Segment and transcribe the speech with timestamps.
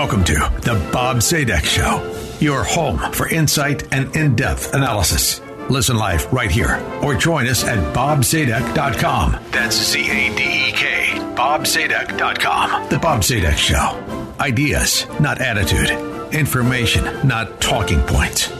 [0.00, 0.32] Welcome to
[0.62, 2.00] the Bob Zadek Show,
[2.40, 5.42] your home for insight and in depth analysis.
[5.68, 9.36] Listen live right here or join us at bobzadek.com.
[9.50, 12.88] That's Z A D E K, bobzadek.com.
[12.88, 14.34] The Bob Zadek Show.
[14.40, 15.90] Ideas, not attitude.
[16.32, 18.50] Information, not talking points.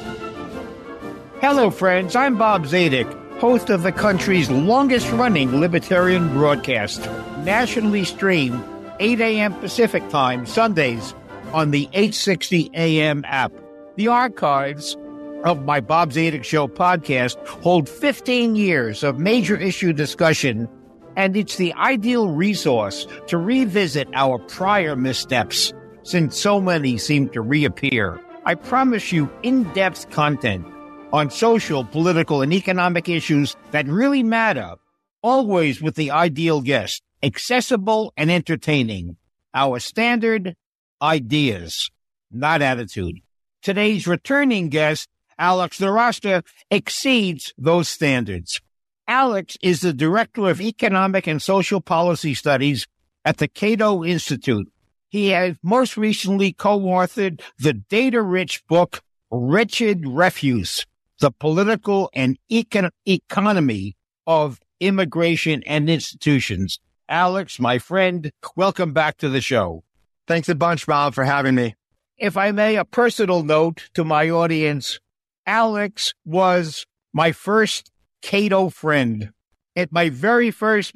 [1.40, 2.14] Hello, friends.
[2.16, 7.00] I'm Bob Zadek, host of the country's longest running libertarian broadcast,
[7.46, 8.62] nationally streamed
[8.98, 9.54] 8 a.m.
[9.54, 11.14] Pacific Time, Sundays
[11.52, 13.52] on the 860 AM app.
[13.96, 14.96] The archives
[15.44, 20.68] of my Bob Zadek Show podcast hold 15 years of major issue discussion,
[21.16, 27.40] and it's the ideal resource to revisit our prior missteps since so many seem to
[27.40, 28.20] reappear.
[28.44, 30.66] I promise you in depth content
[31.12, 34.74] on social, political, and economic issues that really matter,
[35.22, 39.16] always with the ideal guest, accessible and entertaining.
[39.52, 40.54] Our standard
[41.02, 41.90] ideas,
[42.30, 43.20] not attitude.
[43.62, 48.60] Today's returning guest, Alex Nowrasteh, exceeds those standards.
[49.06, 52.86] Alex is the Director of Economic and Social Policy Studies
[53.24, 54.70] at the Cato Institute.
[55.08, 60.86] He has most recently co-authored the data-rich book, Wretched Refuse,
[61.18, 66.78] the political and econ- economy of immigration and institutions.
[67.08, 69.82] Alex, my friend, welcome back to the show.
[70.26, 71.74] Thanks a bunch, Bob, for having me.
[72.18, 75.00] If I may, a personal note to my audience.
[75.46, 77.90] Alex was my first
[78.22, 79.32] Cato friend
[79.74, 80.94] at my very first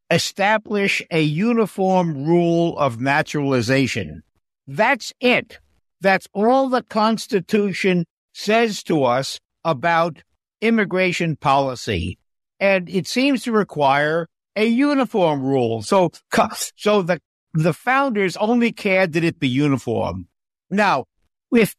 [0.09, 4.23] establish a uniform rule of naturalization.
[4.67, 5.59] That's it.
[6.01, 10.23] That's all the Constitution says to us about
[10.61, 12.17] immigration policy.
[12.59, 15.81] And it seems to require a uniform rule.
[15.81, 16.11] So,
[16.75, 17.19] so the,
[17.53, 20.27] the founders only cared that it be uniform.
[20.69, 21.05] Now,
[21.51, 21.75] if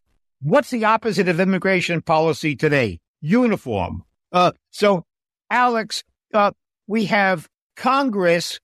[0.47, 3.01] What's the opposite of immigration policy today?
[3.21, 4.05] Uniform.
[4.31, 5.03] Uh, so,
[5.51, 6.53] Alex, uh,
[6.87, 8.61] we have Congress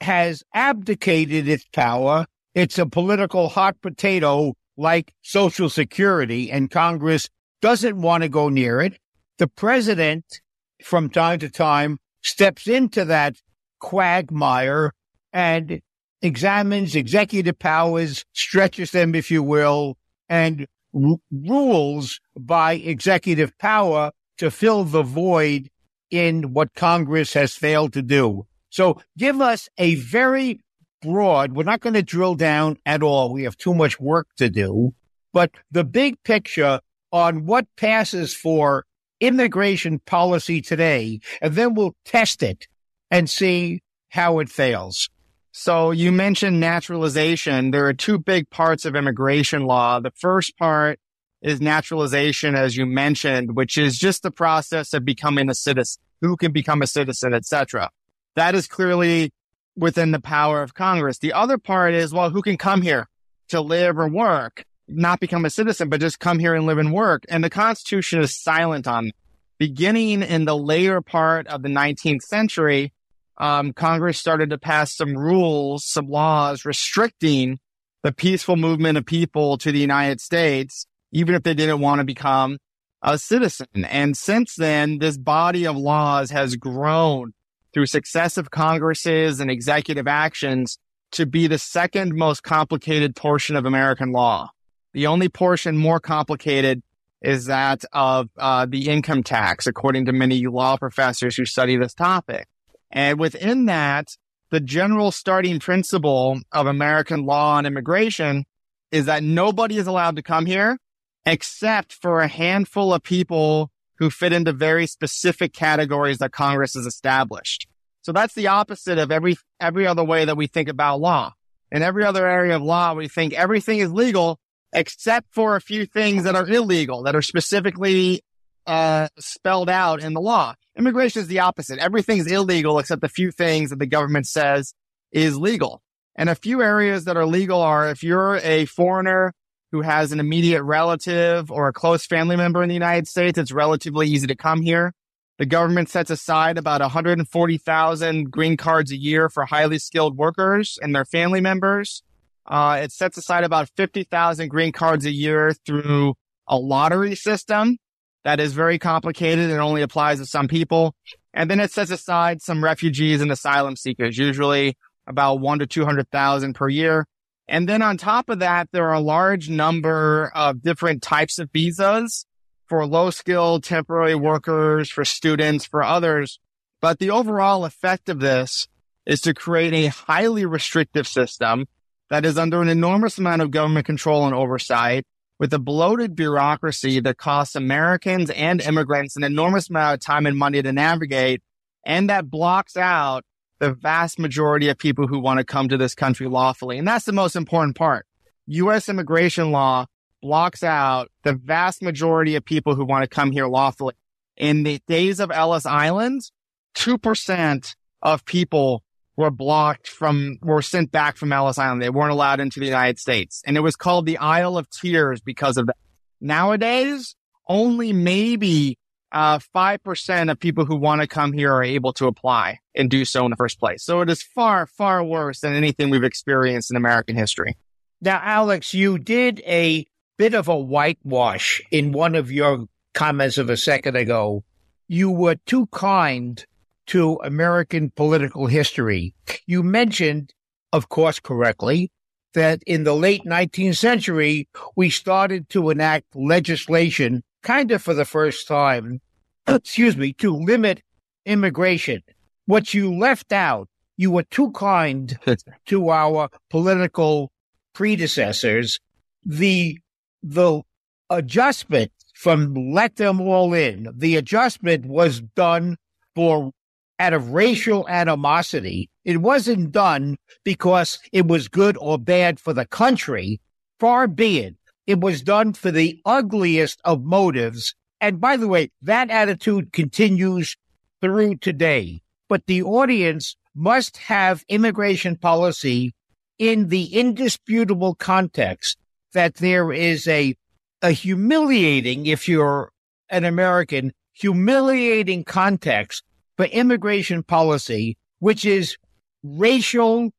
[0.00, 2.26] has abdicated its power.
[2.54, 7.28] It's a political hot potato like Social Security, and Congress
[7.60, 9.00] doesn't want to go near it.
[9.38, 10.40] The president,
[10.84, 13.34] from time to time, steps into that
[13.80, 14.92] quagmire
[15.32, 15.80] and
[16.22, 19.96] examines executive powers, stretches them, if you will,
[20.28, 25.70] and r- rules by executive power to fill the void
[26.10, 28.46] in what Congress has failed to do.
[28.70, 30.60] So give us a very
[31.02, 33.32] broad, we're not going to drill down at all.
[33.32, 34.94] We have too much work to do,
[35.32, 36.80] but the big picture
[37.12, 38.84] on what passes for
[39.20, 42.66] immigration policy today, and then we'll test it
[43.10, 43.80] and see
[44.10, 45.08] how it fails.
[45.52, 47.70] So you mentioned naturalization.
[47.70, 50.00] There are two big parts of immigration law.
[50.00, 51.00] The first part
[51.40, 56.36] is naturalization, as you mentioned, which is just the process of becoming a citizen, who
[56.36, 57.90] can become a citizen, etc.
[58.34, 59.32] That is clearly
[59.76, 61.18] within the power of Congress.
[61.18, 63.08] The other part is, well, who can come here
[63.48, 66.92] to live or work, not become a citizen, but just come here and live and
[66.92, 67.24] work.
[67.28, 69.12] And the Constitution is silent on
[69.58, 72.92] beginning in the later part of the 19th century
[73.38, 77.58] um, Congress started to pass some rules, some laws restricting
[78.02, 82.04] the peaceful movement of people to the United States, even if they didn't want to
[82.04, 82.58] become
[83.02, 83.84] a citizen.
[83.84, 87.32] And since then, this body of laws has grown
[87.72, 90.78] through successive Congresses and executive actions
[91.12, 94.50] to be the second most complicated portion of American law.
[94.94, 96.82] The only portion more complicated
[97.22, 101.94] is that of uh, the income tax, according to many law professors who study this
[101.94, 102.46] topic.
[102.90, 104.08] And within that,
[104.50, 108.46] the general starting principle of American law and immigration
[108.90, 110.78] is that nobody is allowed to come here
[111.26, 116.86] except for a handful of people who fit into very specific categories that Congress has
[116.86, 117.66] established.
[118.02, 121.34] So that's the opposite of every, every other way that we think about law.
[121.70, 124.38] In every other area of law, we think everything is legal
[124.72, 128.22] except for a few things that are illegal, that are specifically
[128.66, 130.54] uh, spelled out in the law.
[130.78, 131.80] Immigration is the opposite.
[131.80, 134.74] Everything is illegal except a few things that the government says
[135.10, 135.82] is legal.
[136.14, 139.34] And a few areas that are legal are if you're a foreigner
[139.72, 143.50] who has an immediate relative or a close family member in the United States, it's
[143.50, 144.94] relatively easy to come here.
[145.38, 150.94] The government sets aside about 140,000 green cards a year for highly skilled workers and
[150.94, 152.04] their family members.
[152.46, 156.14] Uh, it sets aside about 50,000 green cards a year through
[156.46, 157.78] a lottery system
[158.24, 160.94] that is very complicated and only applies to some people.
[161.32, 166.54] And then it sets aside some refugees and asylum seekers, usually about one to 200,000
[166.54, 167.06] per year.
[167.48, 171.50] And then on top of that, there are a large number of different types of
[171.50, 172.26] visas
[172.66, 176.38] for low skilled temporary workers, for students, for others.
[176.80, 178.68] But the overall effect of this
[179.06, 181.66] is to create a highly restrictive system
[182.10, 185.06] that is under an enormous amount of government control and oversight
[185.38, 190.36] with a bloated bureaucracy that costs Americans and immigrants an enormous amount of time and
[190.36, 191.42] money to navigate
[191.88, 193.24] and that blocks out
[193.60, 196.78] the vast majority of people who want to come to this country lawfully.
[196.78, 198.06] And that's the most important part.
[198.46, 198.88] U.S.
[198.88, 199.86] immigration law
[200.20, 203.94] blocks out the vast majority of people who want to come here lawfully.
[204.36, 206.30] In the days of Ellis Island,
[206.76, 208.84] 2% of people
[209.18, 211.82] were blocked from, were sent back from Ellis Island.
[211.82, 213.42] They weren't allowed into the United States.
[213.44, 215.76] And it was called the Isle of Tears because of that.
[216.20, 217.16] Nowadays,
[217.48, 218.78] only maybe
[219.10, 223.04] uh, 5% of people who want to come here are able to apply and do
[223.04, 223.82] so in the first place.
[223.82, 227.56] So it is far, far worse than anything we've experienced in American history.
[228.00, 229.84] Now, Alex, you did a
[230.16, 234.44] bit of a whitewash in one of your comments of a second ago.
[234.86, 236.44] You were too kind
[236.88, 239.14] to American political history.
[239.46, 240.34] You mentioned,
[240.72, 241.90] of course, correctly,
[242.34, 248.04] that in the late 19th century, we started to enact legislation kind of for the
[248.04, 249.00] first time,
[249.46, 250.82] excuse me, to limit
[251.24, 252.02] immigration.
[252.46, 255.18] What you left out, you were too kind
[255.66, 257.30] to our political
[257.74, 258.80] predecessors.
[259.24, 259.78] The,
[260.22, 260.62] the
[261.10, 265.76] adjustment from let them all in, the adjustment was done
[266.14, 266.52] for
[266.98, 268.90] out of racial animosity.
[269.04, 273.40] It wasn't done because it was good or bad for the country.
[273.78, 274.56] Far be it.
[274.86, 277.74] It was done for the ugliest of motives.
[278.00, 280.56] And by the way, that attitude continues
[281.00, 282.02] through today.
[282.28, 285.94] But the audience must have immigration policy
[286.38, 288.78] in the indisputable context
[289.12, 290.36] that there is a,
[290.82, 292.70] a humiliating, if you're
[293.08, 296.04] an American, humiliating context
[296.38, 298.78] for immigration policy, which is
[299.22, 300.12] racial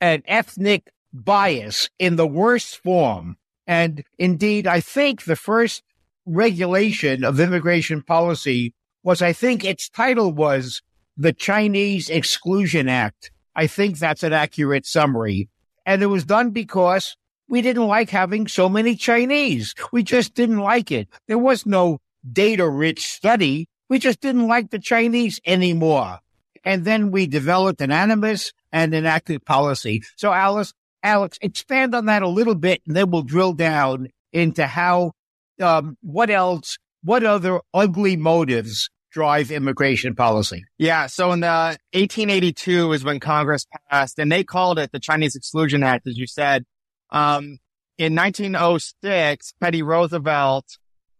[0.00, 3.36] and ethnic bias in the worst form.
[3.66, 5.82] And indeed, I think the first
[6.26, 10.82] regulation of immigration policy was, I think its title was
[11.16, 13.30] the Chinese Exclusion Act.
[13.56, 15.48] I think that's an accurate summary.
[15.86, 17.16] And it was done because
[17.48, 19.74] we didn't like having so many Chinese.
[19.92, 21.08] We just didn't like it.
[21.26, 22.00] There was no
[22.30, 23.66] data rich study.
[23.88, 26.18] We just didn't like the Chinese anymore.
[26.64, 30.02] And then we developed an animus and an active policy.
[30.16, 34.66] So Alice, Alex, expand on that a little bit, and then we'll drill down into
[34.66, 35.12] how,
[35.60, 40.64] um, what else, what other ugly motives drive immigration policy.
[40.76, 41.06] Yeah.
[41.06, 45.82] So in the 1882 is when Congress passed, and they called it the Chinese Exclusion
[45.82, 46.64] Act, as you said.
[47.10, 47.58] Um,
[47.96, 50.66] in 1906, Teddy Roosevelt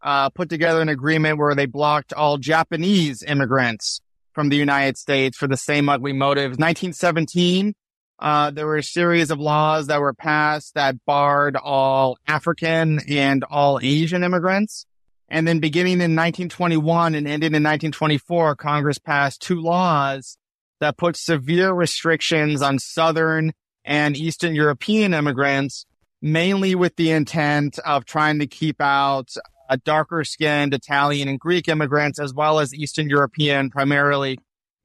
[0.01, 4.01] uh, put together an agreement where they blocked all Japanese immigrants
[4.33, 6.57] from the United States for the same ugly motives.
[6.57, 7.73] 1917,
[8.19, 13.43] uh, there were a series of laws that were passed that barred all African and
[13.45, 14.85] all Asian immigrants.
[15.29, 20.37] And then beginning in 1921 and ending in 1924, Congress passed two laws
[20.79, 23.53] that put severe restrictions on Southern
[23.85, 25.85] and Eastern European immigrants,
[26.21, 29.29] mainly with the intent of trying to keep out
[29.69, 34.39] uh, darker skinned Italian and Greek immigrants, as well as Eastern European, primarily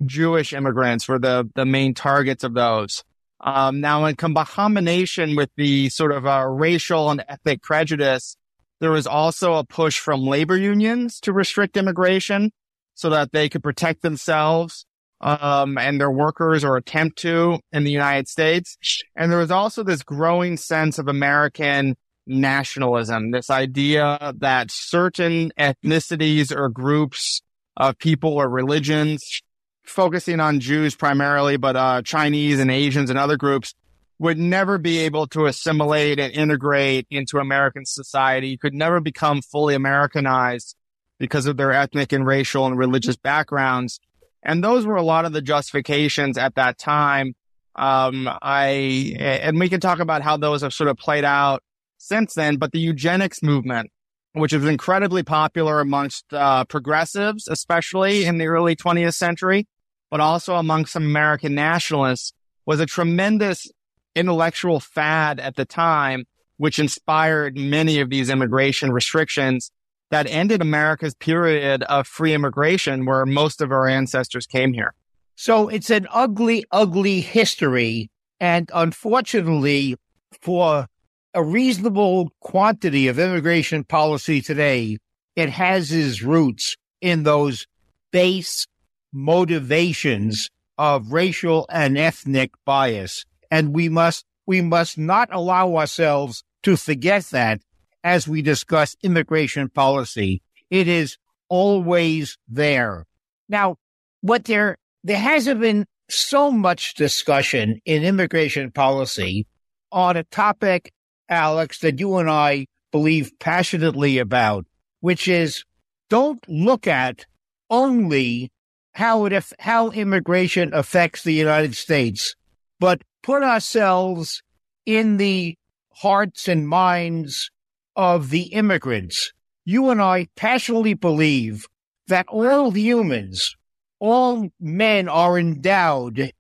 [0.05, 3.03] Jewish immigrants were the, the main targets of those.
[3.41, 8.37] Um, now, in combination with the sort of uh, racial and ethnic prejudice,
[8.81, 12.53] there was also a push from labor unions to restrict immigration
[12.95, 14.87] so that they could protect themselves
[15.21, 18.77] um, and their workers or attempt to in the United States.
[19.17, 26.55] And there was also this growing sense of American nationalism, this idea that certain ethnicities
[26.55, 27.43] or groups
[27.77, 29.43] of people or religions
[29.85, 33.75] focusing on Jews primarily, but uh, Chinese and Asians and other groups
[34.19, 39.75] would never be able to assimilate and integrate into American society, could never become fully
[39.75, 40.77] Americanized
[41.19, 44.01] because of their ethnic and racial and religious backgrounds.
[44.43, 47.35] And those were a lot of the justifications at that time.
[47.75, 51.63] Um, I, and we can talk about how those have sort of played out
[52.05, 53.91] since then, but the eugenics movement
[54.35, 59.67] which was incredibly popular amongst uh, progressives, especially in the early 20th century,
[60.11, 62.33] but also amongst some American nationalists,
[62.67, 63.71] was a tremendous
[64.17, 66.25] intellectual fad at the time,
[66.57, 69.71] which inspired many of these immigration restrictions
[70.11, 74.95] that ended America's period of free immigration where most of our ancestors came here.
[75.37, 78.11] So it's an ugly, ugly history.
[78.41, 79.97] And unfortunately,
[80.41, 80.87] for
[81.35, 84.99] a reasonable quantity of immigration policy today,
[85.35, 87.67] it has its roots in those
[88.13, 88.67] base
[89.13, 90.49] motivations
[90.79, 93.25] of racial and ethnic bias.
[93.51, 97.61] And we must, we must not allow ourselves to forget that
[98.03, 100.41] as we discuss immigration policy.
[100.71, 101.17] It is
[101.49, 103.07] always there.
[103.49, 103.77] Now,
[104.21, 109.47] what there, there hasn't been so much discussion in immigration policy
[109.91, 110.93] on a topic,
[111.29, 114.67] Alex, that you and I believe passionately about,
[115.01, 115.65] which is
[116.11, 117.27] don't look at
[117.71, 118.51] only
[118.93, 122.35] how it, how immigration affects the United States,
[122.79, 124.43] but put ourselves
[124.87, 125.57] in the
[125.95, 127.51] hearts and minds
[127.97, 129.33] of the immigrants.
[129.65, 131.67] You and I passionately believe
[132.09, 133.57] that all humans,
[133.99, 136.33] all men are endowed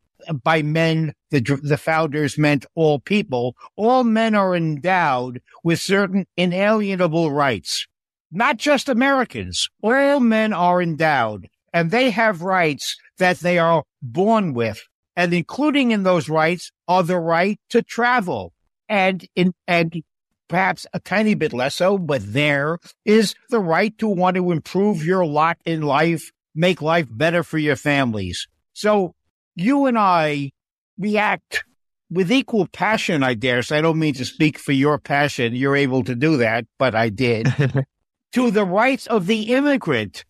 [0.42, 3.56] by men, the, the founders meant all people.
[3.76, 7.86] All men are endowed with certain inalienable rights.
[8.30, 9.68] Not just Americans.
[9.82, 14.86] All men are endowed and they have rights that they are born with.
[15.16, 18.52] And including in those rights are the right to travel
[18.88, 20.02] and in, and
[20.48, 25.04] perhaps a tiny bit less so, but there is the right to want to improve
[25.04, 28.46] your lot in life, make life better for your families.
[28.72, 29.14] So
[29.54, 30.52] you and I
[30.98, 31.64] react
[32.10, 33.78] with equal passion, I dare say.
[33.78, 35.54] I don't mean to speak for your passion.
[35.54, 37.52] You're able to do that, but I did.
[38.32, 40.24] to the rights of the immigrant.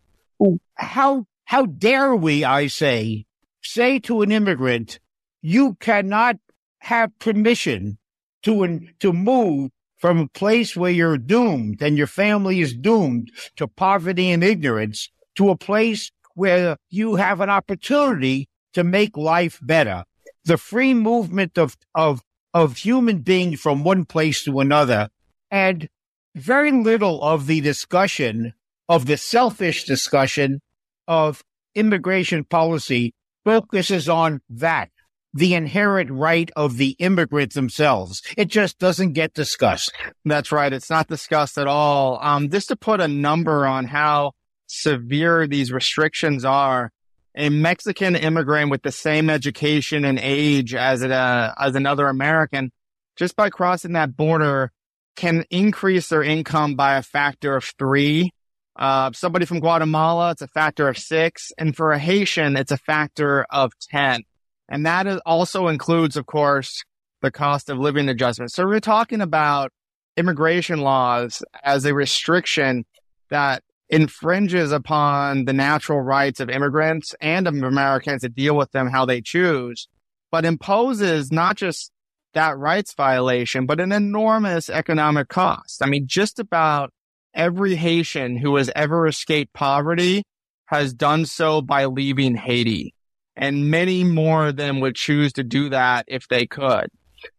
[0.75, 3.27] How, how dare we, I say,
[3.63, 4.99] say to an immigrant,
[5.43, 6.37] you cannot
[6.79, 7.99] have permission
[8.43, 13.67] to, to move from a place where you're doomed and your family is doomed to
[13.67, 20.05] poverty and ignorance to a place where you have an opportunity to make life better.
[20.45, 25.09] The free movement of, of, of human beings from one place to another
[25.51, 25.89] and
[26.35, 28.53] very little of the discussion
[28.89, 30.61] of the selfish discussion
[31.09, 31.43] of
[31.75, 34.91] immigration policy focuses on that
[35.35, 38.23] the inherent right of the immigrants themselves.
[38.37, 39.93] It just doesn't get discussed.
[40.25, 40.73] That's right.
[40.73, 42.21] It's not discussed at all.
[42.23, 44.33] Um, just to put a number on how
[44.69, 46.93] severe these restrictions are,
[47.35, 52.71] a Mexican immigrant with the same education and age as a, uh, as another American,
[53.17, 54.71] just by crossing that border,
[55.17, 58.31] can increase their income by a factor of three.
[58.77, 61.53] Uh, somebody from Guatemala, it's a factor of six.
[61.59, 64.23] And for a Haitian, it's a factor of 10.
[64.69, 66.83] And that also includes, of course,
[67.23, 68.53] the cost of living adjustment.
[68.53, 69.71] So we're talking about
[70.17, 72.85] immigration laws as a restriction
[73.31, 78.89] that infringes upon the natural rights of immigrants and of Americans to deal with them
[78.89, 79.89] how they choose,
[80.31, 81.91] but imposes not just
[82.33, 85.83] that rights violation, but an enormous economic cost.
[85.83, 86.93] I mean, just about
[87.35, 90.25] every Haitian who has ever escaped poverty
[90.67, 92.95] has done so by leaving Haiti
[93.37, 96.89] and many more of them would choose to do that if they could.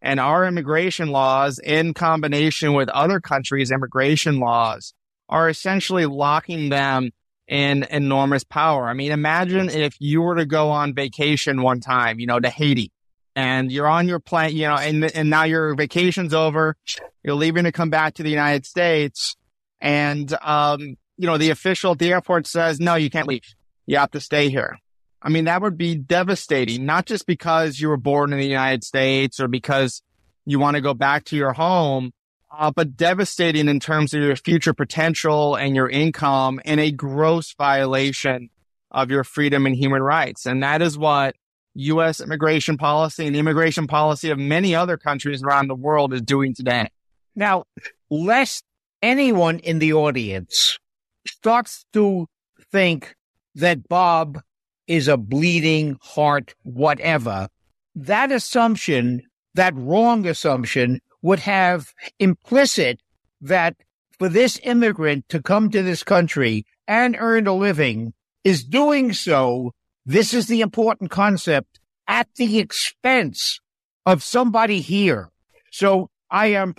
[0.02, 4.92] And our immigration laws, in combination with other countries' immigration laws,
[5.28, 7.10] are essentially locking them
[7.48, 8.88] in enormous power.
[8.88, 12.50] I mean, imagine if you were to go on vacation one time, you know, to
[12.50, 12.92] Haiti
[13.34, 16.76] and you're on your plane, you know, and, and now your vacation's over.
[17.22, 19.36] You're leaving to come back to the United States.
[19.80, 23.42] And, um, you know, the official at the airport says, no, you can't leave.
[23.86, 24.78] You have to stay here.
[25.22, 28.84] I mean, that would be devastating, not just because you were born in the United
[28.84, 30.02] States or because
[30.44, 32.12] you want to go back to your home,
[32.58, 37.54] uh, but devastating in terms of your future potential and your income and a gross
[37.54, 38.50] violation
[38.90, 40.46] of your freedom and human rights.
[40.46, 41.36] And that is what
[41.74, 42.20] U.S.
[42.20, 46.54] immigration policy and the immigration policy of many other countries around the world is doing
[46.54, 46.88] today.
[47.34, 47.64] Now,
[48.10, 48.64] lest
[49.02, 50.78] anyone in the audience
[51.26, 52.26] starts to
[52.72, 53.14] think
[53.56, 54.40] that Bob
[54.86, 57.48] is a bleeding heart, whatever.
[57.94, 59.22] That assumption,
[59.54, 63.00] that wrong assumption would have implicit
[63.40, 63.76] that
[64.18, 69.72] for this immigrant to come to this country and earn a living is doing so.
[70.04, 73.60] This is the important concept at the expense
[74.04, 75.30] of somebody here.
[75.72, 76.74] So I am,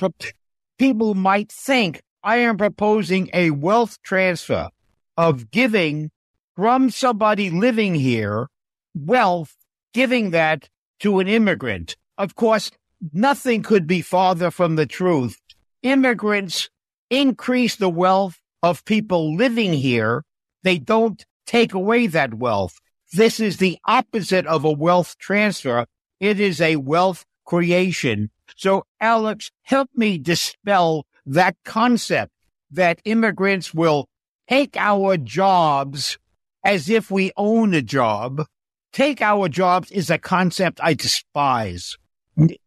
[0.78, 4.70] people might think I am proposing a wealth transfer
[5.18, 6.12] of giving
[6.56, 8.48] from somebody living here
[8.96, 9.56] wealth,
[9.94, 10.70] giving that
[11.00, 11.96] to an immigrant.
[12.18, 12.72] Of course,
[13.14, 15.40] nothing could be farther from the truth.
[15.84, 16.70] Immigrants
[17.10, 20.24] increase the wealth of people living here.
[20.64, 22.76] They don't take away that wealth.
[23.14, 25.86] This is the opposite of a wealth transfer.
[26.20, 28.32] It is a wealth creation.
[28.56, 32.32] So, Alex, help me dispel that concept
[32.72, 34.08] that immigrants will
[34.50, 36.18] take our jobs
[36.64, 38.46] as if we own a job.
[38.92, 41.98] Take our jobs is a concept I despise.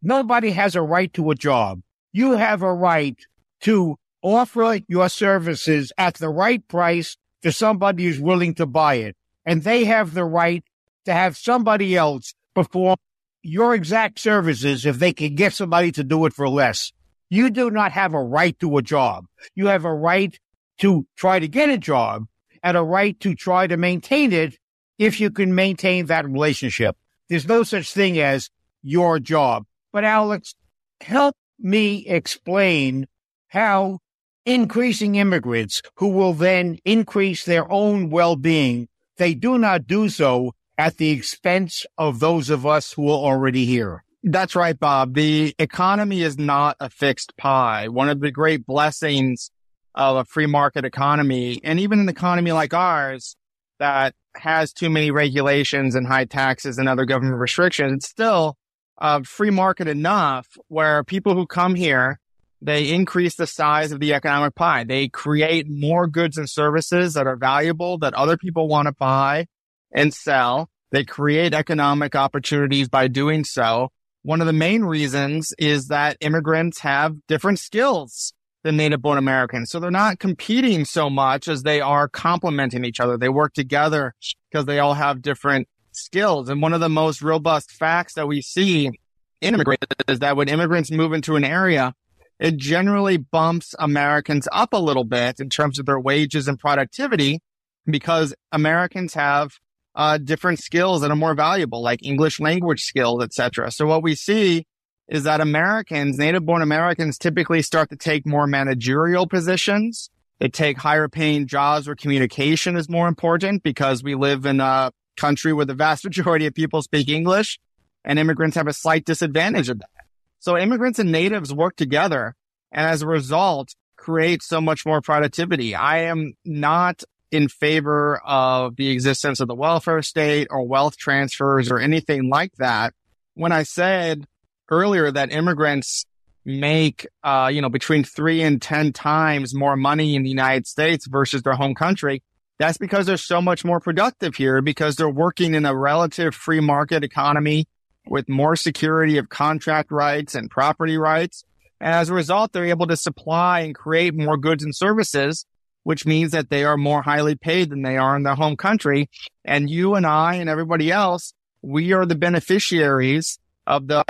[0.02, 1.80] Nobody has a right to a job.
[2.12, 3.16] You have a right
[3.62, 9.16] to offer your services at the right price to somebody who's willing to buy it.
[9.46, 10.64] And they have the right
[11.04, 12.96] to have somebody else perform
[13.42, 16.92] your exact services if they can get somebody to do it for less.
[17.30, 19.26] You do not have a right to a job.
[19.54, 20.38] You have a right
[20.78, 22.26] to try to get a job
[22.62, 24.58] and a right to try to maintain it
[24.98, 26.96] if you can maintain that relationship.
[27.28, 28.50] There's no such thing as
[28.82, 29.64] your job.
[29.92, 30.54] But Alex,
[31.00, 33.06] help me explain
[33.48, 33.98] how
[34.46, 40.96] increasing immigrants who will then increase their own well-being, they do not do so at
[40.96, 44.02] the expense of those of us who are already here.
[44.22, 45.14] That's right, Bob.
[45.14, 47.88] The economy is not a fixed pie.
[47.88, 49.50] One of the great blessings
[49.94, 53.36] of a free market economy, and even an economy like ours
[53.78, 58.56] that has too many regulations and high taxes and other government restrictions, still
[59.00, 62.20] uh, free market enough where people who come here,
[62.62, 64.84] they increase the size of the economic pie.
[64.84, 69.46] They create more goods and services that are valuable that other people want to buy
[69.92, 70.68] and sell.
[70.92, 73.90] They create economic opportunities by doing so.
[74.22, 79.70] One of the main reasons is that immigrants have different skills than native born Americans.
[79.70, 83.16] So they're not competing so much as they are complementing each other.
[83.16, 84.14] They work together
[84.50, 85.68] because they all have different
[86.00, 86.48] skills.
[86.48, 88.94] And one of the most robust facts that we see in
[89.40, 91.94] immigrants is that when immigrants move into an area,
[92.38, 97.40] it generally bumps Americans up a little bit in terms of their wages and productivity
[97.86, 99.52] because Americans have
[99.94, 103.70] uh, different skills that are more valuable, like English language skills, etc.
[103.70, 104.66] So what we see
[105.08, 110.08] is that Americans, native born Americans typically start to take more managerial positions.
[110.38, 114.92] They take higher paying jobs where communication is more important because we live in a
[115.20, 117.58] country where the vast majority of people speak English
[118.04, 120.04] and immigrants have a slight disadvantage of that.
[120.38, 122.34] So immigrants and natives work together
[122.72, 125.74] and as a result create so much more productivity.
[125.74, 131.70] I am not in favor of the existence of the welfare state or wealth transfers
[131.70, 132.94] or anything like that.
[133.34, 134.26] When I said
[134.70, 136.06] earlier that immigrants
[136.44, 141.06] make, uh, you know, between three and 10 times more money in the United States
[141.06, 142.22] versus their home country,
[142.60, 146.60] that's because they're so much more productive here because they're working in a relative free
[146.60, 147.66] market economy
[148.06, 151.42] with more security of contract rights and property rights.
[151.80, 155.46] And as a result, they're able to supply and create more goods and services,
[155.84, 159.08] which means that they are more highly paid than they are in their home country.
[159.42, 164.04] And you and I and everybody else, we are the beneficiaries of the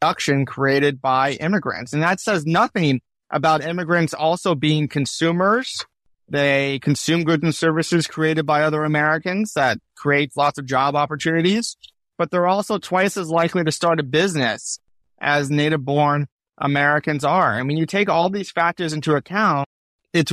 [0.00, 1.92] production created by immigrants.
[1.92, 5.84] And that says nothing about immigrants also being consumers
[6.28, 11.76] they consume goods and services created by other Americans that creates lots of job opportunities,
[12.18, 14.78] but they're also twice as likely to start a business
[15.20, 16.26] as native born
[16.58, 17.54] Americans are.
[17.54, 19.68] I mean, you take all these factors into account,
[20.12, 20.32] it's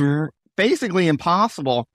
[0.56, 1.86] basically impossible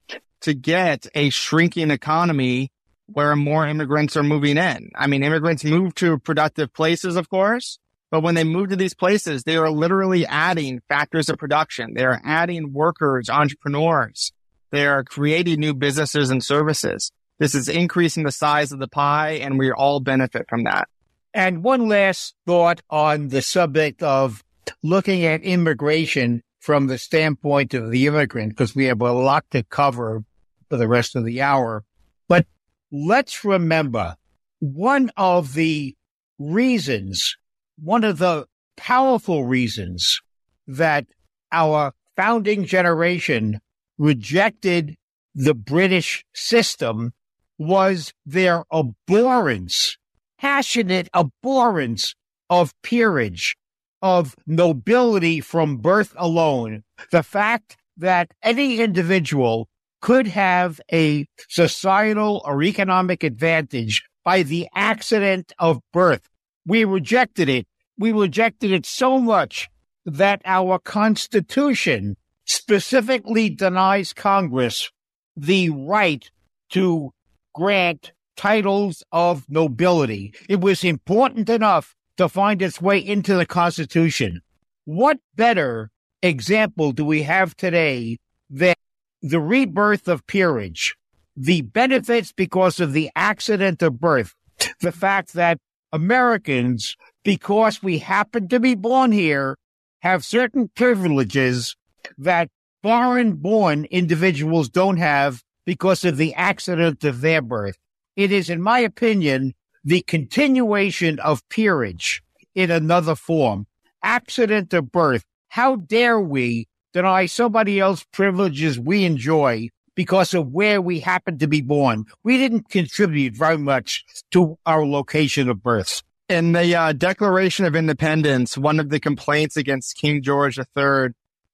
[0.41, 2.71] to get a shrinking economy
[3.07, 4.91] where more immigrants are moving in.
[4.95, 7.79] I mean, immigrants move to productive places, of course,
[8.11, 11.93] but when they move to these places, they are literally adding factors of production.
[11.93, 14.31] They are adding workers, entrepreneurs.
[14.71, 17.11] They are creating new businesses and services.
[17.37, 20.87] This is increasing the size of the pie and we all benefit from that.
[21.33, 24.43] And one last thought on the subject of
[24.83, 29.63] looking at immigration from the standpoint of the immigrant, because we have a lot to
[29.63, 30.23] cover
[30.69, 31.83] for the rest of the hour.
[32.27, 32.45] But
[32.91, 34.15] let's remember
[34.59, 35.95] one of the
[36.37, 37.37] reasons
[37.81, 38.45] one of the
[38.77, 40.19] powerful reasons
[40.67, 41.05] that
[41.51, 43.59] our founding generation
[43.97, 44.95] rejected
[45.35, 47.13] the British system
[47.57, 49.97] was their abhorrence,
[50.39, 52.15] passionate abhorrence
[52.49, 53.55] of peerage,
[54.01, 56.83] of nobility from birth alone.
[57.11, 59.67] The fact that any individual
[60.01, 66.28] could have a societal or economic advantage by the accident of birth.
[66.69, 67.67] We rejected it
[67.99, 69.69] we rejected it so much
[70.05, 74.89] that our Constitution specifically denies Congress
[75.36, 76.32] the right
[76.69, 77.12] to
[77.53, 80.34] grant titles of nobility.
[80.47, 84.41] It was important enough to find its way into the Constitution.
[84.86, 85.91] What better
[86.23, 88.17] example do we have today
[88.49, 88.75] than
[89.21, 90.95] the rebirth of peerage?
[91.36, 94.36] The benefits because of the accident of birth,
[94.82, 95.60] the fact that
[95.91, 99.58] Americans, because we happen to be born here,
[99.99, 101.75] have certain privileges
[102.17, 102.49] that
[102.82, 107.78] foreign born individuals don't have because of the accident of their birth.
[108.15, 112.21] It is, in my opinion, the continuation of peerage
[112.56, 113.65] in another form.
[114.04, 115.25] Accident of birth.
[115.49, 121.45] How dare we deny somebody else privileges we enjoy because of where we happen to
[121.45, 122.05] be born?
[122.23, 126.03] We didn't contribute very much to our location of birth.
[126.29, 131.09] In the uh, Declaration of Independence, one of the complaints against King George III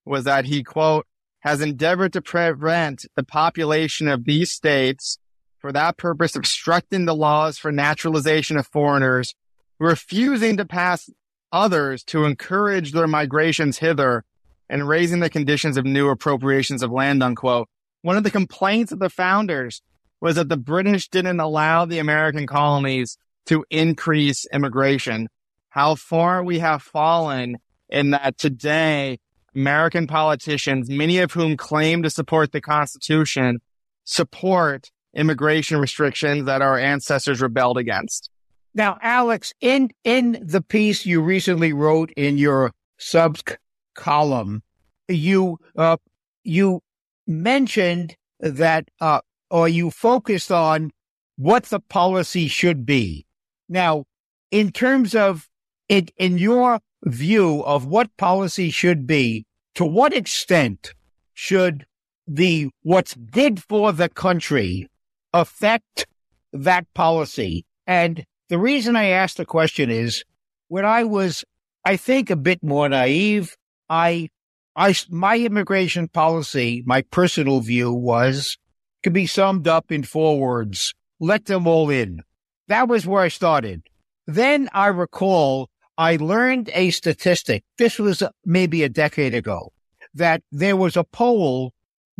[0.05, 1.07] was that he, quote,
[1.39, 5.17] has endeavored to prevent the population of these states
[5.57, 9.33] for that purpose obstructing the laws for naturalization of foreigners,
[9.79, 11.09] refusing to pass
[11.51, 14.23] others to encourage their migrations hither,
[14.69, 17.67] and raising the conditions of new appropriations of land, unquote.
[18.05, 19.81] One of the complaints of the founders
[20.21, 25.27] was that the British didn't allow the American colonies to increase immigration.
[25.69, 27.57] How far we have fallen
[27.89, 29.17] in that today,
[29.55, 33.59] American politicians, many of whom claim to support the Constitution,
[34.03, 38.29] support immigration restrictions that our ancestors rebelled against.
[38.75, 43.43] Now, Alex, in, in the piece you recently wrote in your subs
[43.95, 44.61] column,
[45.07, 45.97] you, uh,
[46.43, 46.83] you
[47.27, 50.91] mentioned that, uh, or you focused on
[51.37, 53.25] what the policy should be.
[53.67, 54.05] Now,
[54.51, 55.47] in terms of
[55.89, 60.93] it, in your view of what policy should be, to what extent
[61.33, 61.85] should
[62.27, 64.87] the what's good for the country
[65.33, 66.07] affect
[66.53, 67.65] that policy?
[67.85, 70.23] And the reason I asked the question is
[70.67, 71.43] when I was,
[71.83, 73.55] I think, a bit more naive,
[73.89, 74.29] I,
[74.75, 78.57] I, my immigration policy, my personal view was
[79.03, 80.93] could be summed up in four words.
[81.19, 82.21] Let them all in.
[82.67, 83.83] That was where I started.
[84.27, 87.63] Then I recall I learned a statistic.
[87.77, 89.71] This was maybe a decade ago
[90.13, 91.73] that there was a poll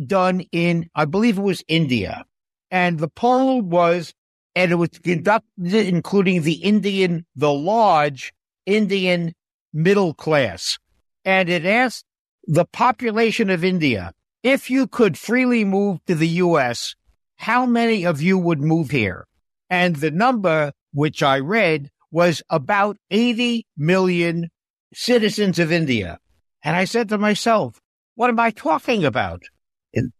[0.04, 2.24] done in, I believe it was India.
[2.70, 4.14] And the poll was,
[4.54, 8.32] and it was conducted including the Indian, the large
[8.64, 9.34] Indian
[9.72, 10.78] middle class.
[11.24, 12.05] And it asked
[12.46, 16.94] the population of India, if you could freely move to the U.S.,
[17.36, 19.26] how many of you would move here?
[19.68, 24.48] And the number, which I read, was about 80 million
[24.94, 26.18] citizens of India.
[26.62, 27.80] And I said to myself,
[28.14, 29.42] what am I talking about?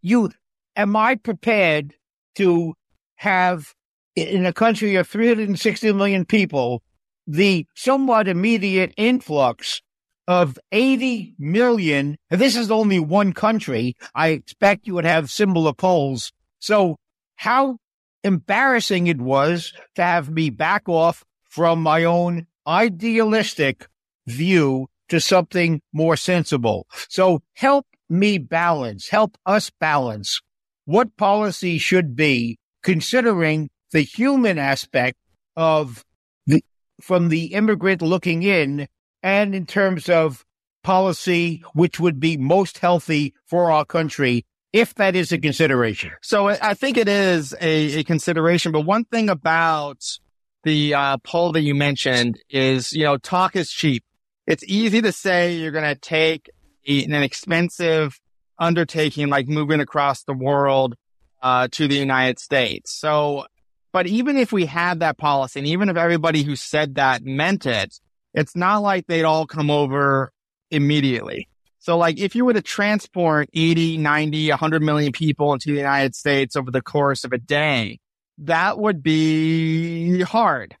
[0.01, 0.31] You,
[0.75, 1.93] am I prepared
[2.35, 2.73] to
[3.15, 3.73] have
[4.15, 6.81] in a country of 360 million people,
[7.25, 9.81] the somewhat immediate influx
[10.27, 12.17] of 80 million.
[12.29, 13.95] This is only one country.
[14.13, 16.31] I expect you would have similar polls.
[16.59, 16.97] So
[17.35, 17.77] how
[18.23, 23.87] embarrassing it was to have me back off from my own idealistic
[24.25, 26.85] view to something more sensible.
[27.07, 30.41] So help me balance, help us balance
[30.85, 35.17] what policy should be considering the human aspect
[35.55, 36.03] of
[36.45, 36.63] the,
[37.01, 38.87] from the immigrant looking in
[39.23, 40.45] and in terms of
[40.83, 46.11] policy, which would be most healthy for our country if that is a consideration.
[46.21, 50.03] So I think it is a, a consideration, but one thing about
[50.63, 54.03] the uh, poll that you mentioned is, you know, talk is cheap.
[54.45, 56.49] It's easy to say you're going to take
[56.87, 58.19] an expensive
[58.59, 60.95] undertaking like moving across the world
[61.41, 62.93] uh, to the United States.
[62.93, 63.45] So,
[63.93, 67.65] but even if we had that policy and even if everybody who said that meant
[67.65, 67.99] it,
[68.37, 70.31] it's not like they'd all come over
[70.69, 71.49] immediately.
[71.79, 76.13] So like if you were to transport 80, 90, 100 million people into the United
[76.15, 77.99] States over the course of a day,
[78.37, 80.75] that would be hard.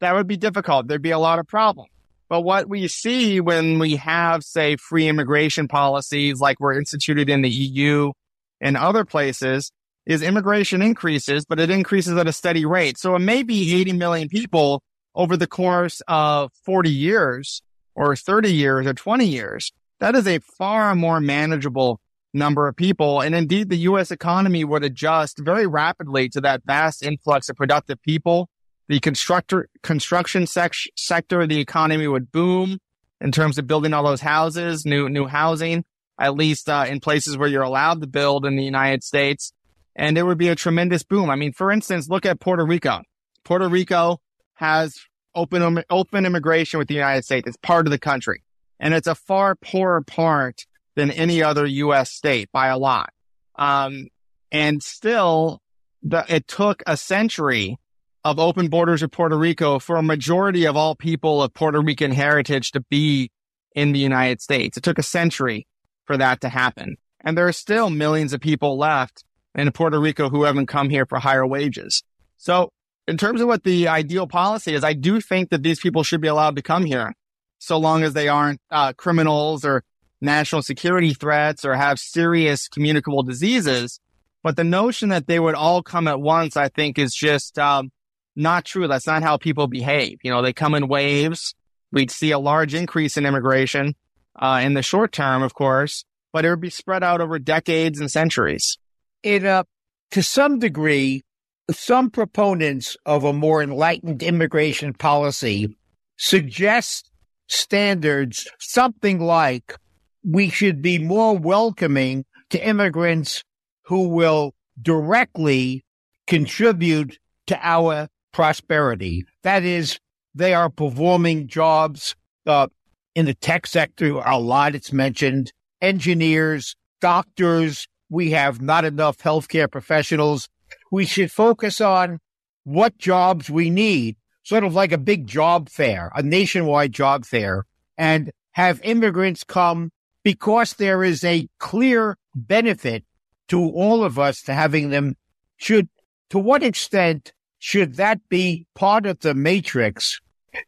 [0.00, 0.86] that would be difficult.
[0.86, 1.88] There'd be a lot of problems.
[2.28, 7.40] But what we see when we have, say, free immigration policies like were instituted in
[7.40, 8.12] the EU
[8.60, 9.72] and other places
[10.04, 12.98] is immigration increases, but it increases at a steady rate.
[12.98, 14.82] So it may be 80 million people
[15.14, 17.62] over the course of 40 years
[17.94, 19.72] or 30 years or 20 years.
[20.00, 22.00] That is a far more manageable
[22.34, 23.20] number of people.
[23.20, 24.10] And indeed, the U.S.
[24.10, 28.48] economy would adjust very rapidly to that vast influx of productive people.
[28.88, 32.78] The constructor, construction sec- sector of the economy would boom
[33.20, 35.84] in terms of building all those houses, new, new housing.
[36.18, 39.52] at least uh, in places where you're allowed to build in the United States.
[39.94, 41.30] And it would be a tremendous boom.
[41.30, 43.02] I mean, for instance, look at Puerto Rico.
[43.44, 44.20] Puerto Rico
[44.62, 44.98] has
[45.34, 47.48] open, open immigration with the United States.
[47.48, 48.42] It's part of the country
[48.78, 52.12] and it's a far poorer part than any other U.S.
[52.12, 53.10] state by a lot.
[53.56, 54.08] Um,
[54.50, 55.60] and still
[56.02, 57.78] the, it took a century
[58.24, 62.10] of open borders with Puerto Rico for a majority of all people of Puerto Rican
[62.12, 63.30] heritage to be
[63.74, 64.76] in the United States.
[64.76, 65.66] It took a century
[66.04, 66.96] for that to happen.
[67.20, 71.06] And there are still millions of people left in Puerto Rico who haven't come here
[71.06, 72.02] for higher wages.
[72.36, 72.72] So
[73.06, 76.20] in terms of what the ideal policy is, I do think that these people should
[76.20, 77.14] be allowed to come here
[77.58, 79.84] so long as they aren't uh, criminals or
[80.20, 84.00] national security threats or have serious communicable diseases.
[84.42, 87.90] But the notion that they would all come at once, I think is just, um,
[88.34, 88.88] not true.
[88.88, 90.18] That's not how people behave.
[90.22, 91.54] You know, they come in waves.
[91.90, 93.94] We'd see a large increase in immigration,
[94.36, 98.00] uh, in the short term, of course, but it would be spread out over decades
[98.00, 98.78] and centuries.
[99.22, 99.64] It, uh,
[100.12, 101.22] to some degree,
[101.70, 105.76] some proponents of a more enlightened immigration policy
[106.16, 107.10] suggest
[107.48, 109.76] standards something like
[110.24, 113.42] we should be more welcoming to immigrants
[113.84, 115.84] who will directly
[116.26, 119.24] contribute to our prosperity.
[119.42, 119.98] That is,
[120.34, 122.14] they are performing jobs
[122.46, 122.68] uh,
[123.14, 124.18] in the tech sector.
[124.18, 125.52] A lot it's mentioned.
[125.80, 127.86] Engineers, doctors.
[128.08, 130.48] We have not enough healthcare professionals.
[130.92, 132.20] We should focus on
[132.64, 137.64] what jobs we need, sort of like a big job fair, a nationwide job fair,
[137.96, 139.90] and have immigrants come
[140.22, 143.04] because there is a clear benefit
[143.48, 145.16] to all of us to having them.
[145.56, 145.88] Should,
[146.28, 150.20] to what extent should that be part of the matrix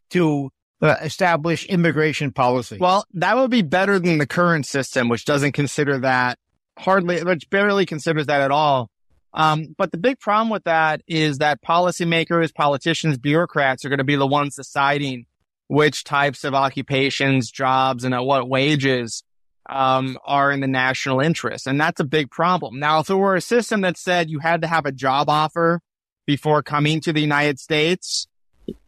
[0.09, 0.49] to
[0.81, 2.77] uh, establish immigration policy?
[2.79, 6.39] Well, that would be better than the current system, which doesn't consider that
[6.79, 8.89] hardly, which barely considers that at all.
[9.35, 14.05] Um, but the big problem with that is that policymakers, politicians, bureaucrats are going to
[14.05, 15.25] be the ones deciding
[15.67, 19.23] which types of occupations, jobs, and at what wages
[19.69, 21.67] um, are in the national interest.
[21.67, 22.79] And that's a big problem.
[22.79, 25.81] Now, if it were a system that said you had to have a job offer
[26.25, 28.27] before coming to the United States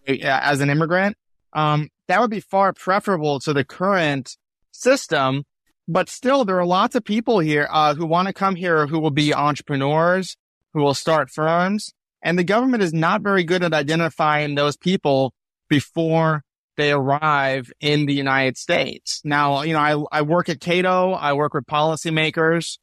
[0.08, 1.18] eh, as an immigrant,
[1.54, 4.38] um, that would be far preferable to the current
[4.72, 5.44] system.
[5.88, 9.00] But still, there are lots of people here uh, who want to come here who
[9.00, 10.36] will be entrepreneurs,
[10.74, 11.94] who will start firms.
[12.22, 15.34] And the government is not very good at identifying those people
[15.70, 16.44] before
[16.76, 19.22] they arrive in the United States.
[19.24, 21.14] Now, you know, I, I work at Cato.
[21.14, 22.78] I work with policymakers.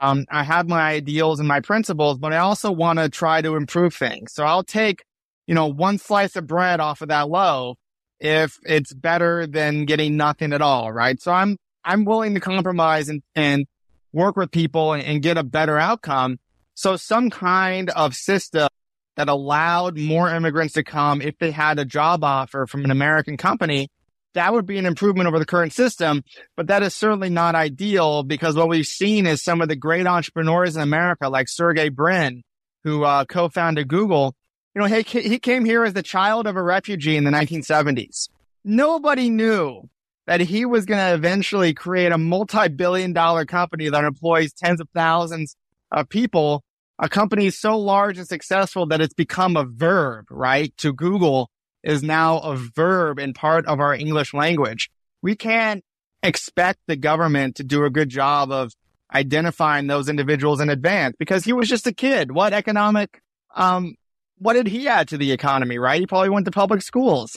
[0.00, 3.56] Um, I have my ideals and my principles, but I also want to try to
[3.56, 4.32] improve things.
[4.32, 5.04] So I'll take,
[5.46, 7.76] you know, one slice of bread off of that loaf
[8.18, 10.90] if it's better than getting nothing at all.
[10.90, 11.20] Right.
[11.20, 13.66] So I'm, I'm willing to compromise and, and
[14.12, 16.38] work with people and, and get a better outcome.
[16.74, 18.68] So some kind of system
[19.16, 23.36] that allowed more immigrants to come if they had a job offer from an American
[23.36, 23.88] company
[24.34, 26.22] that would be an improvement over the current system,
[26.56, 30.06] but that is certainly not ideal because what we've seen is some of the great
[30.06, 32.42] entrepreneurs in America, like Sergey Brin,
[32.82, 34.34] who uh, co-founded Google.
[34.74, 38.28] You know, he, he came here as the child of a refugee in the 1970s.
[38.64, 39.88] Nobody knew
[40.26, 44.88] that he was going to eventually create a multi-billion dollar company that employs tens of
[44.94, 45.56] thousands
[45.92, 46.62] of people.
[46.98, 50.74] A company so large and successful that it's become a verb, right?
[50.78, 51.50] To Google
[51.82, 54.90] is now a verb and part of our English language.
[55.20, 55.84] We can't
[56.22, 58.72] expect the government to do a good job of
[59.12, 62.32] identifying those individuals in advance because he was just a kid.
[62.32, 63.20] What economic,
[63.54, 63.96] um,
[64.38, 66.00] what did he add to the economy, right?
[66.00, 67.36] He probably went to public schools.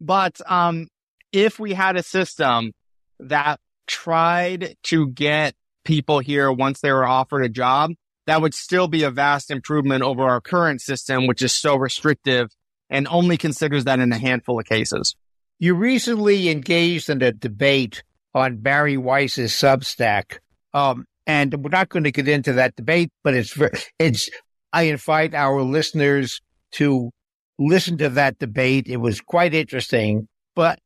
[0.00, 0.88] But, um,
[1.36, 2.72] if we had a system
[3.20, 7.90] that tried to get people here once they were offered a job,
[8.26, 12.48] that would still be a vast improvement over our current system, which is so restrictive
[12.88, 15.14] and only considers that in a handful of cases.
[15.58, 18.02] You recently engaged in a debate
[18.34, 20.38] on Bari Weiss's Substack.
[20.72, 23.58] Um, and we're not going to get into that debate, but it's,
[23.98, 24.30] it's,
[24.72, 26.40] I invite our listeners
[26.72, 27.10] to
[27.58, 28.86] listen to that debate.
[28.88, 30.28] It was quite interesting.
[30.54, 30.78] But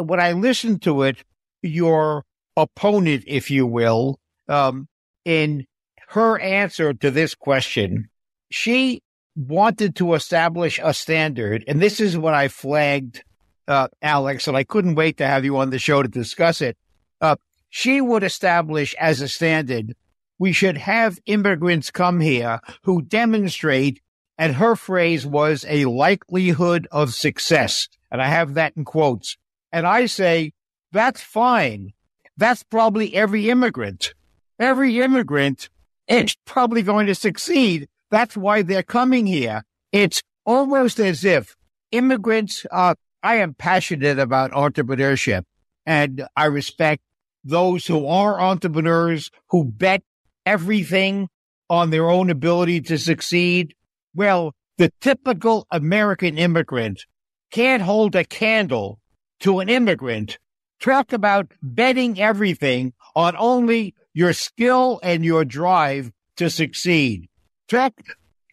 [0.00, 1.24] when I listened to it,
[1.62, 2.24] your
[2.56, 4.18] opponent, if you will,
[4.48, 4.88] um,
[5.24, 5.66] in
[6.08, 8.08] her answer to this question,
[8.50, 9.02] she
[9.36, 13.22] wanted to establish a standard, and this is what I flagged,
[13.68, 16.76] uh, Alex, and I couldn't wait to have you on the show to discuss it.
[17.20, 17.36] Uh,
[17.68, 19.94] she would establish as a standard,
[20.38, 24.00] we should have immigrants come here who demonstrate,
[24.38, 27.88] and her phrase was a likelihood of success.
[28.10, 29.36] And I have that in quotes.
[29.72, 30.52] And I say,
[30.92, 31.92] that's fine.
[32.36, 34.14] that's probably every immigrant.
[34.58, 35.68] Every immigrant
[36.06, 37.88] is probably going to succeed.
[38.10, 39.64] That's why they're coming here.
[39.92, 41.56] It's almost as if
[41.92, 45.42] immigrants, are, I am passionate about entrepreneurship
[45.84, 47.02] and I respect
[47.44, 50.02] those who are entrepreneurs who bet
[50.46, 51.28] everything
[51.70, 53.74] on their own ability to succeed.
[54.14, 57.04] Well, the typical American immigrant
[57.50, 59.00] can't hold a candle
[59.40, 60.38] to an immigrant.
[60.80, 67.28] Talk about betting everything on only your skill and your drive to succeed.
[67.68, 67.94] Track,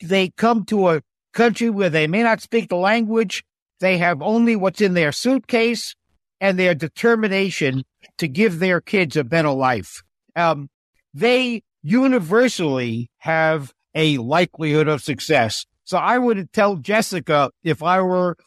[0.02, 1.02] they come to a
[1.34, 3.44] country where they may not speak the language.
[3.80, 5.96] They have only what's in their suitcase
[6.42, 7.84] and their determination
[8.18, 10.04] to give their kids a better life.
[10.36, 10.70] Um,
[11.14, 15.66] they universally have a likelihood of success.
[15.84, 18.38] So I would tell Jessica if I were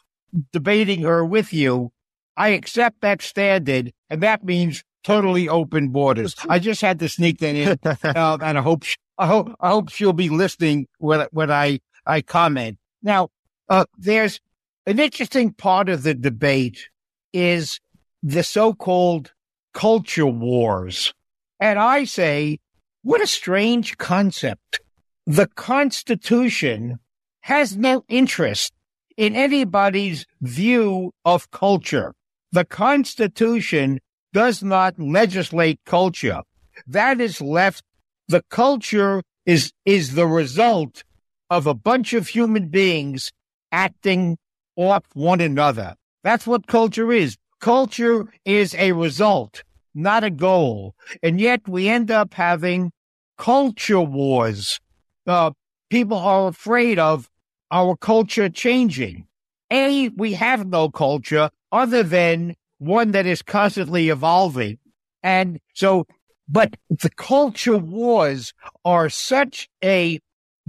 [0.52, 1.92] debating her with you,
[2.38, 6.36] I accept that standard, and that means totally open borders.
[6.48, 8.84] I just had to sneak that in, uh, and I hope
[9.18, 12.78] I hope I hope she'll be listening when when I I comment.
[13.02, 13.30] Now,
[13.68, 14.40] uh, there's
[14.86, 16.88] an interesting part of the debate
[17.32, 17.80] is
[18.22, 19.32] the so-called
[19.74, 21.12] culture wars,
[21.58, 22.60] and I say,
[23.02, 24.80] what a strange concept.
[25.26, 27.00] The Constitution
[27.40, 28.72] has no interest
[29.16, 32.14] in anybody's view of culture.
[32.52, 34.00] The Constitution
[34.32, 36.42] does not legislate culture.
[36.86, 37.84] That is left.
[38.28, 41.04] The culture is, is the result
[41.50, 43.32] of a bunch of human beings
[43.72, 44.38] acting
[44.76, 45.94] off one another.
[46.24, 47.36] That's what culture is.
[47.60, 49.62] Culture is a result,
[49.94, 50.94] not a goal.
[51.22, 52.92] And yet we end up having
[53.36, 54.80] culture wars.
[55.26, 55.50] Uh,
[55.90, 57.28] people are afraid of
[57.70, 59.26] our culture changing.
[59.70, 64.78] A, we have no culture other than one that is constantly evolving.
[65.22, 66.06] And so,
[66.48, 68.54] but the culture wars
[68.84, 70.20] are such a